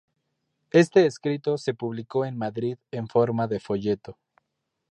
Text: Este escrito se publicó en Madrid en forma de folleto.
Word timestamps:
Este 0.71 1.05
escrito 1.05 1.59
se 1.59 1.75
publicó 1.75 2.25
en 2.25 2.35
Madrid 2.35 2.79
en 2.89 3.07
forma 3.07 3.45
de 3.47 3.59
folleto. 3.59 4.17